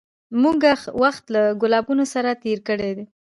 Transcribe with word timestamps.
موږه 0.41 0.73
وخت 1.01 1.23
له 1.35 1.41
ګلابونو 1.61 2.05
سره 2.13 2.31
تېر 2.43 2.59
دی 2.97 3.03